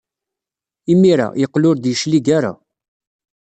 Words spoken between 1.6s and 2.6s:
ur d-yeclig ara.